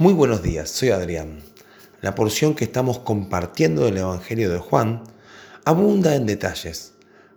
Muy 0.00 0.14
buenos 0.14 0.44
días, 0.44 0.70
soy 0.70 0.90
Adrián. 0.90 1.40
La 2.02 2.14
porción 2.14 2.54
que 2.54 2.62
estamos 2.62 3.00
compartiendo 3.00 3.84
del 3.84 3.96
Evangelio 3.96 4.48
de 4.48 4.60
Juan 4.60 5.02
abunda 5.64 6.14
en 6.14 6.24
detalles, 6.24 6.92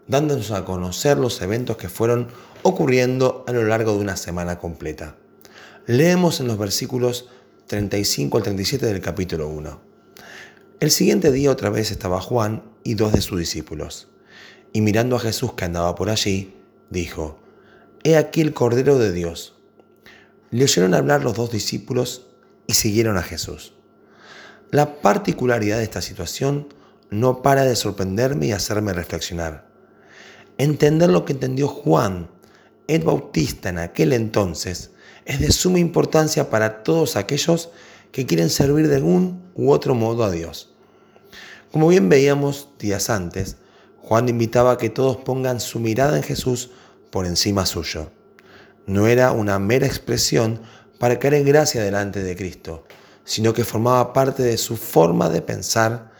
dándonos 0.06 0.51
a 0.51 0.63
conocer 0.63 1.17
los 1.17 1.42
eventos 1.42 1.77
que 1.77 1.89
fueron 1.89 2.27
ocurriendo 2.61 3.43
a 3.47 3.51
lo 3.51 3.63
largo 3.63 3.93
de 3.93 4.01
una 4.01 4.16
semana 4.16 4.59
completa. 4.59 5.16
Leemos 5.87 6.39
en 6.39 6.45
los 6.45 6.59
versículos 6.59 7.29
35 7.66 8.38
al 8.38 8.43
37 8.43 8.86
del 8.86 9.02
capítulo 9.02 9.48
1. 9.48 9.82
El 10.82 10.91
siguiente 10.91 11.32
día 11.32 11.50
otra 11.50 11.71
vez 11.71 11.89
estaba 11.89 12.21
Juan 12.21 12.62
y 12.84 12.93
dos 12.93 13.12
de 13.12 13.21
sus 13.21 13.39
discípulos, 13.39 14.07
y 14.71 14.82
mirando 14.82 15.16
a 15.16 15.20
Jesús 15.20 15.54
que 15.54 15.66
andaba 15.66 15.96
por 15.96 16.12
allí, 16.12 16.54
dijo, 16.91 17.39
He 18.04 18.18
aquí 18.18 18.41
el 18.41 18.54
Cordero 18.54 19.00
de 19.00 19.12
Dios. 19.12 19.55
Le 20.52 20.66
oyeron 20.66 20.93
hablar 20.93 21.23
los 21.23 21.34
dos 21.34 21.50
discípulos 21.50 22.28
y 22.71 22.73
siguieron 22.73 23.17
a 23.17 23.21
Jesús. 23.21 23.73
La 24.71 25.01
particularidad 25.01 25.77
de 25.77 25.83
esta 25.83 26.01
situación 26.01 26.73
no 27.09 27.41
para 27.41 27.65
de 27.65 27.75
sorprenderme 27.75 28.47
y 28.47 28.51
hacerme 28.54 28.93
reflexionar. 28.93 29.68
Entender 30.57 31.10
lo 31.10 31.25
que 31.25 31.33
entendió 31.33 31.68
Juan, 31.68 32.30
el 32.88 33.04
Bautista 33.04 33.68
en 33.68 33.77
aquel 33.77 34.13
entonces, 34.13 34.91
es 35.26 35.41
de 35.41 35.52
suma 35.52 35.80
importancia 35.80 36.49
para 36.49 36.84
todos 36.84 37.18
aquellos 37.18 37.72
que 38.13 38.26
quieren 38.26 38.49
servir 38.49 38.88
de 38.88 39.02
un 39.02 39.52
u 39.54 39.72
otro 39.72 39.94
modo 39.94 40.24
a 40.24 40.32
Dios. 40.32 40.74
Como 41.74 41.90
bien 41.90 42.08
veíamos 42.08 42.70
días 42.80 43.10
antes, 43.10 43.58
Juan 43.98 44.30
invitaba 44.30 44.72
a 44.72 44.77
que 44.77 44.90
todos 44.90 45.18
pongan 45.18 45.60
su 45.60 45.82
mirada 45.82 46.16
en 46.16 46.24
Jesús 46.24 46.72
por 47.10 47.26
encima 47.26 47.66
suyo. 47.66 48.12
No 48.85 49.08
era 49.08 49.34
una 49.34 49.60
mera 49.60 49.88
expresión 49.88 50.62
para 51.02 51.18
caer 51.18 51.34
en 51.34 51.46
gracia 51.46 51.82
delante 51.82 52.22
de 52.22 52.36
Cristo, 52.36 52.86
sino 53.23 53.55
que 53.55 53.66
formaba 53.66 54.14
parte 54.14 54.44
de 54.44 54.55
su 54.55 54.78
forma 54.78 55.30
de 55.30 55.41
pensar 55.41 56.12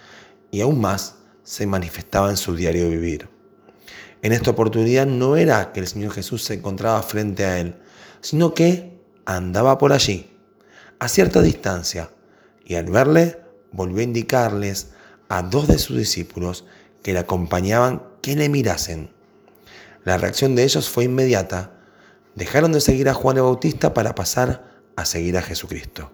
y 0.50 0.62
aún 0.62 0.82
más 0.82 1.18
se 1.44 1.68
manifestaba 1.68 2.32
en 2.32 2.38
su 2.38 2.56
diario 2.56 2.90
vivir. 2.90 3.30
En 4.24 4.32
esta 4.32 4.50
oportunidad 4.50 5.06
no 5.06 5.38
era 5.38 5.72
que 5.72 5.82
el 5.82 5.88
Señor 5.88 6.14
Jesús 6.14 6.44
se 6.44 6.56
encontraba 6.56 7.04
frente 7.04 7.46
a 7.46 7.60
él, 7.60 7.76
sino 8.22 8.56
que 8.56 9.00
andaba 9.24 9.78
por 9.78 9.94
allí, 9.94 10.36
a 10.98 11.08
cierta 11.08 11.44
distancia, 11.44 12.10
y 12.66 12.74
al 12.74 12.86
verle 12.86 13.40
volvió 13.72 14.00
a 14.00 14.06
indicarles 14.06 14.94
a 15.30 15.44
dos 15.44 15.68
de 15.68 15.78
sus 15.78 15.96
discípulos 15.96 16.66
que 17.04 17.14
le 17.14 17.20
acompañaban 17.20 18.02
que 18.24 18.36
le 18.36 18.50
mirasen. 18.50 19.12
La 20.06 20.18
reacción 20.18 20.56
de 20.56 20.64
ellos 20.64 20.90
fue 20.90 21.04
inmediata. 21.04 21.70
Dejaron 22.34 22.72
de 22.72 22.82
seguir 22.82 23.10
a 23.10 23.14
Juan 23.14 23.38
el 23.38 23.44
Bautista 23.44 23.94
para 23.94 24.16
pasar 24.16 24.71
a 25.02 25.06
seguir 25.06 25.38
a 25.38 25.42
Jesucristo. 25.42 26.12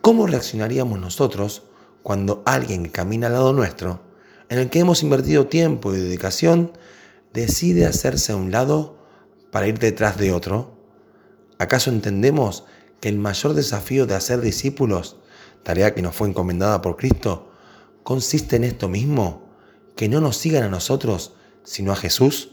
¿Cómo 0.00 0.26
reaccionaríamos 0.26 1.00
nosotros 1.00 1.62
cuando 2.02 2.42
alguien 2.46 2.84
que 2.84 2.90
camina 2.90 3.28
al 3.28 3.32
lado 3.34 3.52
nuestro, 3.52 4.02
en 4.48 4.58
el 4.58 4.70
que 4.70 4.80
hemos 4.80 5.02
invertido 5.02 5.46
tiempo 5.46 5.94
y 5.94 5.98
dedicación, 5.98 6.72
decide 7.32 7.86
hacerse 7.86 8.32
a 8.32 8.36
un 8.36 8.50
lado 8.52 8.98
para 9.50 9.66
ir 9.66 9.78
detrás 9.78 10.18
de 10.18 10.32
otro? 10.32 10.78
¿Acaso 11.58 11.90
entendemos 11.90 12.64
que 13.00 13.08
el 13.08 13.18
mayor 13.18 13.54
desafío 13.54 14.06
de 14.06 14.14
hacer 14.14 14.40
discípulos, 14.40 15.16
tarea 15.62 15.94
que 15.94 16.02
nos 16.02 16.14
fue 16.14 16.28
encomendada 16.28 16.82
por 16.82 16.96
Cristo, 16.96 17.50
consiste 18.02 18.56
en 18.56 18.64
esto 18.64 18.88
mismo, 18.88 19.48
que 19.96 20.08
no 20.08 20.20
nos 20.20 20.36
sigan 20.36 20.64
a 20.64 20.68
nosotros, 20.68 21.32
sino 21.62 21.92
a 21.92 21.96
Jesús? 21.96 22.50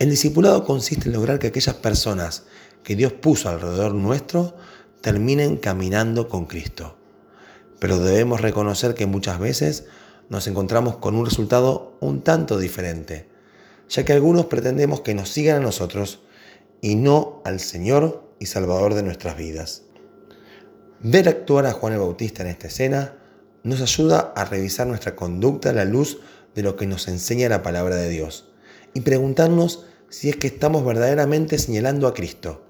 El 0.00 0.10
discipulado 0.10 0.64
consiste 0.64 1.08
en 1.08 1.12
lograr 1.12 1.38
que 1.38 1.48
aquellas 1.48 1.76
personas 1.76 2.44
que 2.84 2.96
Dios 2.96 3.12
puso 3.12 3.48
alrededor 3.48 3.94
nuestro 3.94 4.54
terminen 5.00 5.56
caminando 5.56 6.28
con 6.28 6.46
Cristo. 6.46 6.96
Pero 7.78 7.98
debemos 7.98 8.40
reconocer 8.40 8.94
que 8.94 9.06
muchas 9.06 9.38
veces 9.38 9.86
nos 10.28 10.46
encontramos 10.46 10.96
con 10.96 11.14
un 11.14 11.24
resultado 11.24 11.96
un 12.00 12.22
tanto 12.22 12.58
diferente, 12.58 13.28
ya 13.88 14.04
que 14.04 14.12
algunos 14.12 14.46
pretendemos 14.46 15.00
que 15.00 15.14
nos 15.14 15.28
sigan 15.30 15.56
a 15.56 15.60
nosotros 15.60 16.20
y 16.80 16.94
no 16.94 17.42
al 17.44 17.60
Señor 17.60 18.22
y 18.38 18.46
Salvador 18.46 18.94
de 18.94 19.02
nuestras 19.02 19.36
vidas. 19.36 19.82
Ver 21.00 21.28
actuar 21.28 21.66
a 21.66 21.72
Juan 21.72 21.94
el 21.94 21.98
Bautista 21.98 22.42
en 22.42 22.48
esta 22.48 22.68
escena 22.68 23.14
nos 23.62 23.80
ayuda 23.80 24.32
a 24.36 24.44
revisar 24.44 24.86
nuestra 24.86 25.16
conducta 25.16 25.70
a 25.70 25.74
la 25.74 25.84
luz 25.84 26.20
de 26.54 26.62
lo 26.62 26.76
que 26.76 26.86
nos 26.86 27.08
enseña 27.08 27.48
la 27.48 27.62
palabra 27.62 27.96
de 27.96 28.08
Dios 28.08 28.48
y 28.94 29.00
preguntarnos 29.00 29.86
si 30.08 30.28
es 30.28 30.36
que 30.36 30.48
estamos 30.48 30.84
verdaderamente 30.84 31.58
señalando 31.58 32.06
a 32.06 32.14
Cristo. 32.14 32.62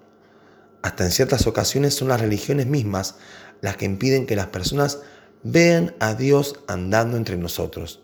Hasta 0.82 1.04
en 1.04 1.10
ciertas 1.10 1.46
ocasiones 1.46 1.94
son 1.94 2.08
las 2.08 2.20
religiones 2.20 2.66
mismas 2.66 3.16
las 3.60 3.76
que 3.76 3.84
impiden 3.84 4.26
que 4.26 4.36
las 4.36 4.46
personas 4.46 5.00
vean 5.42 5.94
a 6.00 6.14
Dios 6.14 6.60
andando 6.66 7.16
entre 7.16 7.36
nosotros. 7.36 8.02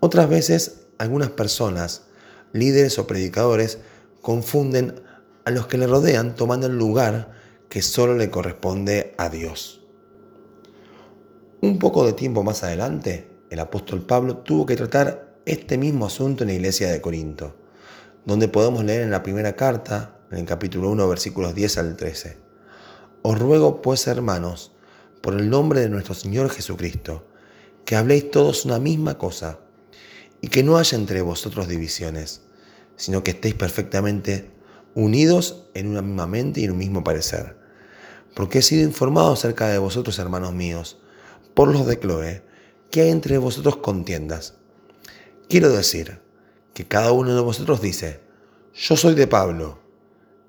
Otras 0.00 0.28
veces 0.28 0.86
algunas 0.98 1.30
personas, 1.30 2.02
líderes 2.52 2.98
o 2.98 3.06
predicadores, 3.06 3.78
confunden 4.20 5.02
a 5.44 5.50
los 5.50 5.66
que 5.66 5.78
le 5.78 5.86
rodean 5.86 6.34
tomando 6.34 6.66
el 6.66 6.76
lugar 6.76 7.32
que 7.68 7.82
solo 7.82 8.16
le 8.16 8.30
corresponde 8.30 9.14
a 9.16 9.28
Dios. 9.28 9.82
Un 11.60 11.78
poco 11.78 12.06
de 12.06 12.12
tiempo 12.12 12.42
más 12.42 12.62
adelante, 12.62 13.30
el 13.50 13.60
apóstol 13.60 14.04
Pablo 14.04 14.38
tuvo 14.38 14.66
que 14.66 14.76
tratar 14.76 15.38
este 15.46 15.78
mismo 15.78 16.06
asunto 16.06 16.44
en 16.44 16.48
la 16.48 16.54
iglesia 16.54 16.90
de 16.90 17.00
Corinto 17.00 17.54
donde 18.28 18.46
podemos 18.46 18.84
leer 18.84 19.00
en 19.00 19.10
la 19.10 19.22
primera 19.22 19.56
carta, 19.56 20.17
en 20.30 20.38
el 20.38 20.44
capítulo 20.44 20.90
1, 20.90 21.08
versículos 21.08 21.54
10 21.54 21.78
al 21.78 21.96
13. 21.96 22.38
Os 23.22 23.38
ruego, 23.38 23.82
pues, 23.82 24.06
hermanos, 24.06 24.72
por 25.20 25.34
el 25.34 25.50
nombre 25.50 25.80
de 25.80 25.88
nuestro 25.88 26.14
Señor 26.14 26.50
Jesucristo, 26.50 27.26
que 27.84 27.96
habléis 27.96 28.30
todos 28.30 28.64
una 28.64 28.78
misma 28.78 29.18
cosa, 29.18 29.58
y 30.40 30.48
que 30.48 30.62
no 30.62 30.76
haya 30.78 30.96
entre 30.96 31.22
vosotros 31.22 31.68
divisiones, 31.68 32.42
sino 32.96 33.24
que 33.24 33.32
estéis 33.32 33.54
perfectamente 33.54 34.50
unidos 34.94 35.66
en 35.74 35.88
una 35.88 36.02
misma 36.02 36.26
mente 36.26 36.60
y 36.60 36.64
en 36.64 36.72
un 36.72 36.78
mismo 36.78 37.02
parecer. 37.02 37.56
Porque 38.34 38.58
he 38.58 38.62
sido 38.62 38.82
informado 38.82 39.32
acerca 39.32 39.68
de 39.68 39.78
vosotros, 39.78 40.18
hermanos 40.18 40.54
míos, 40.54 40.98
por 41.54 41.72
los 41.72 41.86
de 41.86 41.98
Chloe, 41.98 42.42
que 42.90 43.02
hay 43.02 43.10
entre 43.10 43.38
vosotros 43.38 43.78
contiendas. 43.78 44.54
Quiero 45.48 45.70
decir, 45.70 46.20
que 46.74 46.86
cada 46.86 47.10
uno 47.10 47.34
de 47.34 47.40
vosotros 47.40 47.80
dice, 47.80 48.20
yo 48.74 48.96
soy 48.96 49.14
de 49.14 49.26
Pablo, 49.26 49.80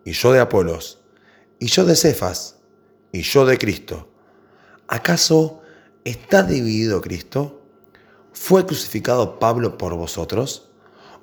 y 0.10 0.14
yo 0.14 0.32
de 0.32 0.40
Apolos, 0.40 0.98
y 1.60 1.68
yo 1.68 1.86
de 1.86 1.96
Cefas, 1.96 2.56
y 3.12 3.22
yo 3.22 3.46
de 3.46 3.60
Cristo. 3.60 4.10
¿Acaso 4.88 5.62
está 6.04 6.42
dividido 6.42 7.00
Cristo? 7.00 7.62
¿Fue 8.34 8.66
crucificado 8.66 9.38
Pablo 9.38 9.78
por 9.78 9.94
vosotros? 9.94 10.72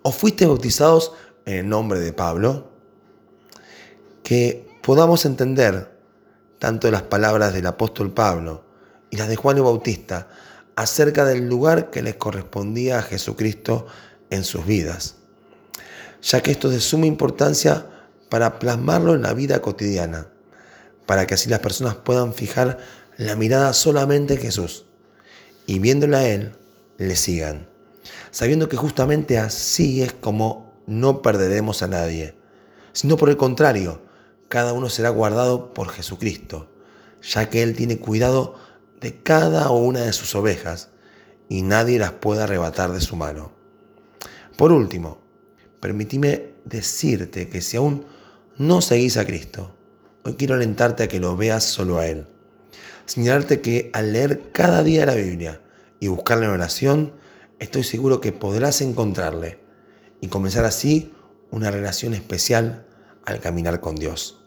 ¿O 0.02 0.12
fuiste 0.12 0.46
bautizados 0.46 1.14
en 1.46 1.54
el 1.54 1.68
nombre 1.68 1.98
de 1.98 2.12
Pablo? 2.12 2.70
Que 4.22 4.68
podamos 4.84 5.24
entender 5.24 5.98
tanto 6.60 6.88
las 6.92 7.02
palabras 7.02 7.54
del 7.54 7.66
apóstol 7.66 8.14
Pablo 8.14 8.62
y 9.10 9.16
las 9.16 9.26
de 9.26 9.34
Juan 9.34 9.56
el 9.56 9.64
Bautista 9.64 10.28
acerca 10.76 11.24
del 11.24 11.48
lugar 11.48 11.90
que 11.90 12.02
les 12.02 12.14
correspondía 12.14 13.00
a 13.00 13.02
Jesucristo 13.02 13.88
en 14.30 14.44
sus 14.44 14.64
vidas, 14.64 15.16
ya 16.22 16.40
que 16.40 16.52
esto 16.52 16.68
es 16.68 16.74
de 16.74 16.80
suma 16.80 17.06
importancia 17.06 17.86
para 18.28 18.58
plasmarlo 18.58 19.14
en 19.14 19.22
la 19.22 19.34
vida 19.34 19.60
cotidiana, 19.60 20.28
para 21.06 21.26
que 21.26 21.34
así 21.34 21.48
las 21.48 21.60
personas 21.60 21.94
puedan 21.94 22.34
fijar 22.34 22.78
la 23.16 23.36
mirada 23.36 23.72
solamente 23.72 24.34
en 24.34 24.40
Jesús 24.40 24.86
y 25.66 25.78
viéndole 25.78 26.16
a 26.16 26.28
Él, 26.28 26.52
le 26.98 27.16
sigan, 27.16 27.68
sabiendo 28.30 28.68
que 28.68 28.76
justamente 28.76 29.38
así 29.38 30.02
es 30.02 30.12
como 30.12 30.72
no 30.86 31.22
perderemos 31.22 31.82
a 31.82 31.88
nadie, 31.88 32.34
sino 32.92 33.16
por 33.16 33.28
el 33.28 33.36
contrario, 33.36 34.00
cada 34.48 34.72
uno 34.72 34.88
será 34.88 35.10
guardado 35.10 35.74
por 35.74 35.88
Jesucristo, 35.88 36.70
ya 37.22 37.50
que 37.50 37.62
Él 37.62 37.74
tiene 37.74 37.98
cuidado 37.98 38.54
de 39.00 39.20
cada 39.22 39.70
una 39.70 40.00
de 40.00 40.12
sus 40.12 40.34
ovejas 40.34 40.90
y 41.48 41.62
nadie 41.62 41.98
las 41.98 42.12
puede 42.12 42.42
arrebatar 42.42 42.92
de 42.92 43.00
su 43.00 43.16
mano. 43.16 43.52
Por 44.56 44.72
último, 44.72 45.18
permitime 45.80 46.54
decirte 46.64 47.48
que 47.48 47.60
si 47.60 47.76
aún 47.76 48.06
no 48.58 48.80
seguís 48.80 49.18
a 49.18 49.26
Cristo, 49.26 49.74
hoy 50.24 50.34
quiero 50.34 50.54
alentarte 50.54 51.02
a 51.02 51.08
que 51.08 51.20
lo 51.20 51.36
veas 51.36 51.62
solo 51.62 51.98
a 51.98 52.06
Él. 52.06 52.26
Señalarte 53.04 53.60
que 53.60 53.90
al 53.92 54.12
leer 54.12 54.50
cada 54.52 54.82
día 54.82 55.04
la 55.04 55.14
Biblia 55.14 55.60
y 56.00 56.08
buscarle 56.08 56.46
en 56.46 56.52
oración, 56.52 57.12
estoy 57.58 57.84
seguro 57.84 58.20
que 58.20 58.32
podrás 58.32 58.80
encontrarle 58.80 59.60
y 60.20 60.28
comenzar 60.28 60.64
así 60.64 61.12
una 61.50 61.70
relación 61.70 62.14
especial 62.14 62.86
al 63.26 63.40
caminar 63.40 63.80
con 63.80 63.96
Dios. 63.96 64.42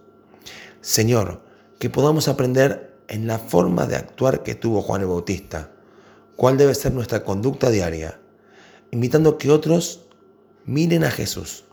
Señor, 0.81 1.43
que 1.77 1.89
podamos 1.89 2.27
aprender 2.27 2.97
en 3.07 3.27
la 3.27 3.37
forma 3.37 3.85
de 3.85 3.95
actuar 3.95 4.41
que 4.41 4.55
tuvo 4.55 4.81
Juan 4.81 5.01
el 5.01 5.07
Bautista, 5.07 5.71
cuál 6.35 6.57
debe 6.57 6.73
ser 6.73 6.93
nuestra 6.93 7.23
conducta 7.23 7.69
diaria 7.69 8.19
invitando 8.91 9.37
que 9.37 9.51
otros 9.51 10.05
miren 10.65 11.03
a 11.03 11.11
Jesús 11.11 11.65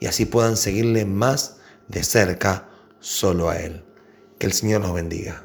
y 0.00 0.06
así 0.06 0.26
puedan 0.26 0.56
seguirle 0.56 1.04
más 1.04 1.55
de 1.88 2.02
cerca 2.02 2.68
solo 3.00 3.48
a 3.48 3.58
Él. 3.58 3.84
Que 4.38 4.46
el 4.46 4.52
Señor 4.52 4.80
nos 4.82 4.94
bendiga. 4.94 5.44